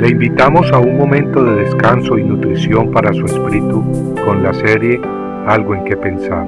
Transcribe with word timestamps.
Le 0.00 0.08
invitamos 0.08 0.72
a 0.72 0.78
un 0.78 0.96
momento 0.96 1.44
de 1.44 1.56
descanso 1.56 2.16
y 2.16 2.24
nutrición 2.24 2.90
para 2.90 3.12
su 3.12 3.26
espíritu 3.26 3.84
con 4.24 4.42
la 4.42 4.54
serie 4.54 4.98
Algo 5.46 5.74
en 5.74 5.84
que 5.84 5.94
pensar. 5.94 6.46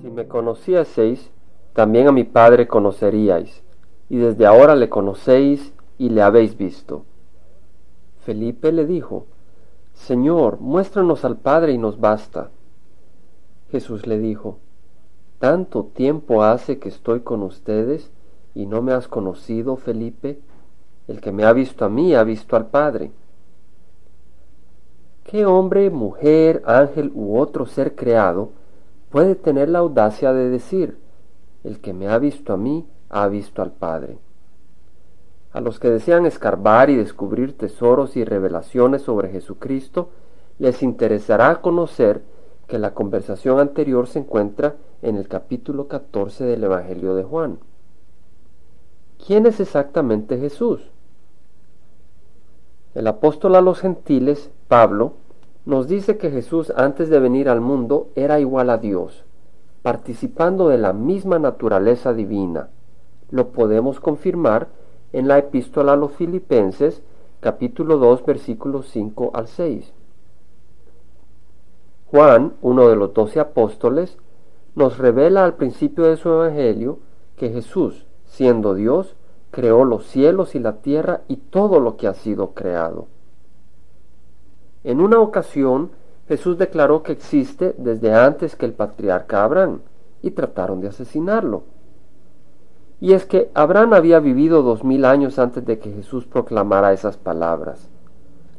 Si 0.00 0.08
me 0.08 0.26
conocieseis, 0.26 1.30
también 1.74 2.08
a 2.08 2.12
mi 2.12 2.24
Padre 2.24 2.66
conoceríais, 2.66 3.62
y 4.08 4.16
desde 4.16 4.46
ahora 4.46 4.76
le 4.76 4.88
conocéis 4.88 5.74
y 5.98 6.08
le 6.08 6.22
habéis 6.22 6.56
visto. 6.56 7.04
Felipe 8.24 8.72
le 8.72 8.86
dijo, 8.86 9.26
Señor, 9.92 10.58
muéstranos 10.60 11.22
al 11.26 11.36
Padre 11.36 11.72
y 11.72 11.78
nos 11.78 12.00
basta. 12.00 12.48
Jesús 13.70 14.06
le 14.06 14.18
dijo, 14.18 14.58
¿Tanto 15.38 15.84
tiempo 15.84 16.42
hace 16.42 16.78
que 16.78 16.88
estoy 16.88 17.20
con 17.20 17.42
ustedes 17.42 18.10
y 18.54 18.66
no 18.66 18.80
me 18.80 18.92
has 18.92 19.06
conocido, 19.06 19.76
Felipe? 19.76 20.40
El 21.08 21.20
que 21.20 21.30
me 21.30 21.44
ha 21.44 21.52
visto 21.52 21.84
a 21.84 21.90
mí 21.90 22.14
ha 22.14 22.24
visto 22.24 22.56
al 22.56 22.68
Padre. 22.68 23.12
¿Qué 25.24 25.44
hombre, 25.44 25.90
mujer, 25.90 26.62
ángel 26.64 27.12
u 27.14 27.38
otro 27.38 27.66
ser 27.66 27.94
creado 27.94 28.50
puede 29.10 29.34
tener 29.34 29.68
la 29.68 29.80
audacia 29.80 30.32
de 30.32 30.48
decir, 30.48 30.98
el 31.64 31.80
que 31.80 31.92
me 31.92 32.08
ha 32.08 32.18
visto 32.18 32.52
a 32.52 32.56
mí 32.56 32.86
ha 33.10 33.28
visto 33.28 33.60
al 33.60 33.72
Padre? 33.72 34.18
A 35.52 35.60
los 35.60 35.78
que 35.78 35.90
desean 35.90 36.26
escarbar 36.26 36.90
y 36.90 36.96
descubrir 36.96 37.56
tesoros 37.56 38.16
y 38.16 38.24
revelaciones 38.24 39.02
sobre 39.02 39.30
Jesucristo, 39.30 40.10
les 40.58 40.82
interesará 40.82 41.60
conocer 41.60 42.22
que 42.66 42.78
la 42.78 42.94
conversación 42.94 43.60
anterior 43.60 44.06
se 44.06 44.20
encuentra 44.20 44.76
en 45.02 45.16
el 45.16 45.28
capítulo 45.28 45.88
14 45.88 46.44
del 46.44 46.64
Evangelio 46.64 47.14
de 47.14 47.24
Juan. 47.24 47.58
¿Quién 49.24 49.46
es 49.46 49.60
exactamente 49.60 50.38
Jesús? 50.38 50.90
El 52.94 53.06
apóstol 53.06 53.56
a 53.56 53.60
los 53.60 53.80
gentiles, 53.80 54.50
Pablo, 54.68 55.14
nos 55.64 55.88
dice 55.88 56.16
que 56.16 56.30
Jesús 56.30 56.72
antes 56.76 57.10
de 57.10 57.18
venir 57.18 57.48
al 57.48 57.60
mundo 57.60 58.08
era 58.14 58.40
igual 58.40 58.70
a 58.70 58.78
Dios, 58.78 59.24
participando 59.82 60.68
de 60.68 60.78
la 60.78 60.92
misma 60.92 61.38
naturaleza 61.38 62.14
divina. 62.14 62.68
Lo 63.30 63.48
podemos 63.48 64.00
confirmar 64.00 64.68
en 65.12 65.28
la 65.28 65.38
epístola 65.38 65.94
a 65.94 65.96
los 65.96 66.12
filipenses, 66.12 67.02
capítulo 67.40 67.98
2, 67.98 68.24
versículos 68.24 68.88
5 68.90 69.32
al 69.34 69.48
6. 69.48 69.92
Juan, 72.06 72.54
uno 72.62 72.88
de 72.88 72.96
los 72.96 73.12
doce 73.12 73.40
apóstoles, 73.40 74.16
nos 74.76 74.98
revela 74.98 75.44
al 75.44 75.54
principio 75.54 76.04
de 76.04 76.16
su 76.16 76.28
Evangelio 76.28 77.00
que 77.36 77.50
Jesús, 77.50 78.06
siendo 78.26 78.74
Dios, 78.74 79.16
creó 79.50 79.84
los 79.84 80.06
cielos 80.06 80.54
y 80.54 80.60
la 80.60 80.76
tierra 80.76 81.22
y 81.28 81.36
todo 81.36 81.80
lo 81.80 81.96
que 81.96 82.06
ha 82.06 82.14
sido 82.14 82.52
creado. 82.52 83.08
En 84.84 85.00
una 85.00 85.18
ocasión, 85.18 85.90
Jesús 86.28 86.58
declaró 86.58 87.02
que 87.02 87.12
existe 87.12 87.74
desde 87.78 88.14
antes 88.14 88.54
que 88.54 88.66
el 88.66 88.72
patriarca 88.72 89.42
Abraham, 89.42 89.80
y 90.22 90.32
trataron 90.32 90.80
de 90.80 90.88
asesinarlo. 90.88 91.62
Y 93.00 93.12
es 93.12 93.26
que 93.26 93.50
Abraham 93.54 93.94
había 93.94 94.18
vivido 94.18 94.62
dos 94.62 94.82
mil 94.84 95.04
años 95.04 95.38
antes 95.38 95.64
de 95.64 95.78
que 95.78 95.92
Jesús 95.92 96.26
proclamara 96.26 96.92
esas 96.92 97.16
palabras. 97.16 97.88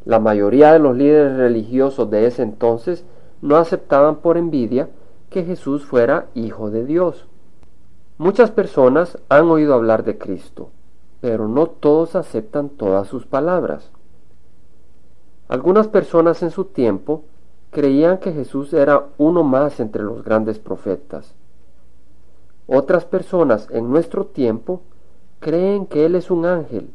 La 0.05 0.19
mayoría 0.19 0.71
de 0.71 0.79
los 0.79 0.95
líderes 0.95 1.37
religiosos 1.37 2.09
de 2.09 2.25
ese 2.25 2.43
entonces 2.43 3.03
no 3.41 3.57
aceptaban 3.57 4.17
por 4.17 4.37
envidia 4.37 4.89
que 5.37 5.43
Jesús 5.43 5.85
fuera 5.85 6.29
hijo 6.33 6.71
de 6.71 6.83
Dios. 6.83 7.27
Muchas 8.17 8.49
personas 8.49 9.19
han 9.29 9.47
oído 9.51 9.75
hablar 9.75 10.03
de 10.03 10.17
Cristo, 10.17 10.71
pero 11.21 11.47
no 11.47 11.67
todos 11.67 12.15
aceptan 12.15 12.69
todas 12.69 13.07
sus 13.07 13.27
palabras. 13.27 13.91
Algunas 15.47 15.89
personas 15.89 16.41
en 16.41 16.49
su 16.49 16.65
tiempo 16.65 17.21
creían 17.69 18.17
que 18.17 18.33
Jesús 18.33 18.73
era 18.73 19.09
uno 19.19 19.43
más 19.43 19.79
entre 19.79 20.01
los 20.01 20.23
grandes 20.23 20.57
profetas. 20.57 21.35
Otras 22.65 23.05
personas 23.05 23.67
en 23.69 23.91
nuestro 23.91 24.25
tiempo 24.25 24.81
creen 25.39 25.85
que 25.85 26.07
Él 26.07 26.15
es 26.15 26.31
un 26.31 26.47
ángel 26.47 26.89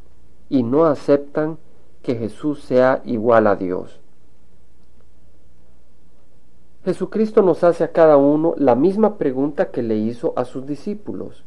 y 0.49 0.65
no 0.65 0.87
aceptan 0.87 1.59
que 2.03 2.17
Jesús 2.17 2.61
sea 2.65 3.03
igual 3.05 3.47
a 3.47 3.55
Dios. 3.55 4.01
Jesucristo 6.85 7.43
nos 7.43 7.63
hace 7.63 7.85
a 7.85 7.93
cada 7.93 8.17
uno 8.17 8.55
la 8.57 8.75
misma 8.75 9.17
pregunta 9.17 9.71
que 9.71 9.83
le 9.83 9.97
hizo 9.97 10.33
a 10.37 10.45
sus 10.45 10.67
discípulos. 10.67 11.45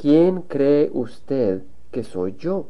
¿Quién 0.00 0.42
cree 0.42 0.90
usted 0.94 1.62
que 1.90 2.04
soy 2.04 2.36
yo? 2.36 2.66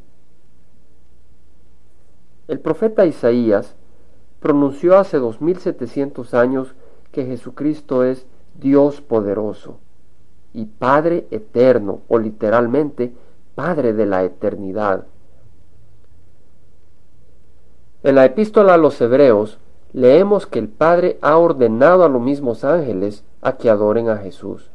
El 2.47 2.59
profeta 2.59 3.05
Isaías 3.05 3.75
pronunció 4.39 4.97
hace 4.97 5.17
2700 5.17 6.33
años 6.33 6.73
que 7.11 7.25
Jesucristo 7.25 8.03
es 8.03 8.25
Dios 8.59 9.01
poderoso 9.01 9.77
y 10.53 10.65
Padre 10.65 11.27
eterno, 11.31 12.01
o 12.07 12.17
literalmente 12.17 13.13
Padre 13.55 13.93
de 13.93 14.05
la 14.05 14.23
eternidad. 14.23 15.05
En 18.03 18.15
la 18.15 18.25
epístola 18.25 18.73
a 18.73 18.77
los 18.77 18.99
Hebreos, 18.99 19.59
leemos 19.93 20.45
que 20.45 20.59
el 20.59 20.69
Padre 20.69 21.17
ha 21.21 21.37
ordenado 21.37 22.03
a 22.03 22.09
los 22.09 22.21
mismos 22.21 22.63
ángeles 22.63 23.23
a 23.41 23.57
que 23.57 23.69
adoren 23.69 24.09
a 24.09 24.17
Jesús. 24.17 24.71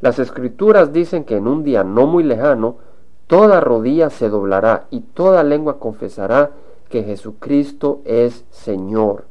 Las 0.00 0.18
escrituras 0.18 0.92
dicen 0.92 1.24
que 1.24 1.36
en 1.36 1.48
un 1.48 1.64
día 1.64 1.84
no 1.84 2.06
muy 2.06 2.22
lejano, 2.22 2.76
toda 3.26 3.60
rodilla 3.60 4.10
se 4.10 4.28
doblará 4.28 4.86
y 4.90 5.00
toda 5.00 5.42
lengua 5.42 5.78
confesará 5.78 6.52
que 6.88 7.02
Jesucristo 7.02 8.00
es 8.04 8.44
Señor. 8.50 9.26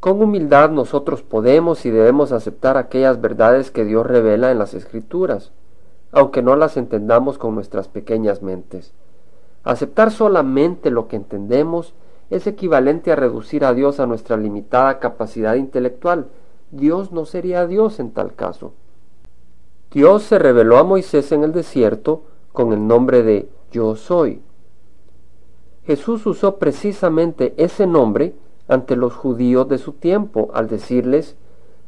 Con 0.00 0.20
humildad 0.20 0.70
nosotros 0.70 1.22
podemos 1.22 1.84
y 1.86 1.90
debemos 1.90 2.32
aceptar 2.32 2.76
aquellas 2.76 3.20
verdades 3.20 3.70
que 3.70 3.84
Dios 3.84 4.06
revela 4.06 4.50
en 4.50 4.58
las 4.58 4.74
escrituras, 4.74 5.52
aunque 6.10 6.42
no 6.42 6.56
las 6.56 6.76
entendamos 6.76 7.38
con 7.38 7.54
nuestras 7.54 7.88
pequeñas 7.88 8.42
mentes. 8.42 8.94
Aceptar 9.64 10.10
solamente 10.10 10.90
lo 10.90 11.08
que 11.08 11.16
entendemos 11.16 11.94
es 12.30 12.46
equivalente 12.46 13.12
a 13.12 13.16
reducir 13.16 13.64
a 13.64 13.74
Dios 13.74 14.00
a 14.00 14.06
nuestra 14.06 14.36
limitada 14.36 14.98
capacidad 14.98 15.54
intelectual. 15.54 16.28
Dios 16.70 17.12
no 17.12 17.26
sería 17.26 17.66
Dios 17.66 18.00
en 18.00 18.10
tal 18.10 18.34
caso. 18.34 18.72
Dios 19.92 20.22
se 20.22 20.38
reveló 20.38 20.78
a 20.78 20.84
Moisés 20.84 21.30
en 21.32 21.44
el 21.44 21.52
desierto 21.52 22.24
con 22.52 22.72
el 22.72 22.86
nombre 22.86 23.22
de 23.22 23.48
Yo 23.70 23.94
soy. 23.94 24.40
Jesús 25.84 26.24
usó 26.26 26.56
precisamente 26.56 27.54
ese 27.56 27.86
nombre 27.86 28.34
ante 28.68 28.96
los 28.96 29.14
judíos 29.14 29.68
de 29.68 29.78
su 29.78 29.92
tiempo 29.92 30.50
al 30.54 30.68
decirles, 30.68 31.36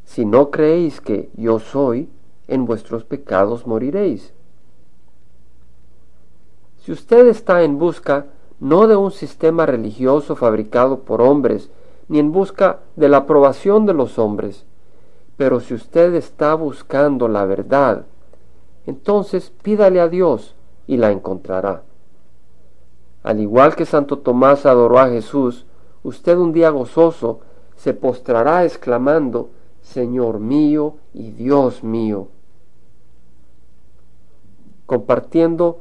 si 0.04 0.26
no 0.26 0.50
creéis 0.50 1.00
que 1.00 1.30
yo 1.34 1.58
soy, 1.60 2.10
en 2.46 2.66
vuestros 2.66 3.04
pecados 3.04 3.66
moriréis. 3.66 4.34
Si 6.84 6.92
usted 6.92 7.28
está 7.28 7.62
en 7.62 7.78
busca 7.78 8.26
no 8.60 8.86
de 8.86 8.94
un 8.94 9.10
sistema 9.10 9.64
religioso 9.64 10.36
fabricado 10.36 11.00
por 11.00 11.22
hombres, 11.22 11.70
ni 12.08 12.18
en 12.18 12.30
busca 12.30 12.80
de 12.94 13.08
la 13.08 13.18
aprobación 13.18 13.86
de 13.86 13.94
los 13.94 14.18
hombres, 14.18 14.66
pero 15.38 15.60
si 15.60 15.72
usted 15.72 16.14
está 16.14 16.54
buscando 16.54 17.26
la 17.26 17.46
verdad, 17.46 18.04
entonces 18.84 19.50
pídale 19.62 19.98
a 19.98 20.08
Dios 20.08 20.54
y 20.86 20.98
la 20.98 21.10
encontrará. 21.10 21.84
Al 23.22 23.40
igual 23.40 23.74
que 23.76 23.86
Santo 23.86 24.18
Tomás 24.18 24.66
adoró 24.66 24.98
a 24.98 25.08
Jesús, 25.08 25.64
usted 26.02 26.36
un 26.36 26.52
día 26.52 26.68
gozoso 26.68 27.40
se 27.76 27.94
postrará 27.94 28.66
exclamando, 28.66 29.48
Señor 29.80 30.38
mío 30.38 30.96
y 31.14 31.30
Dios 31.30 31.82
mío. 31.82 32.28
Compartiendo 34.84 35.80